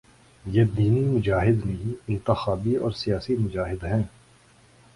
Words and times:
یہ 0.45 0.63
دینی 0.77 0.99
مجاہد 0.99 1.65
نہیں، 1.65 1.93
انتخابی 2.07 2.75
اور 2.75 2.91
سیاسی 2.91 3.35
مجاہد 3.35 3.83
ہیں۔ 3.83 4.03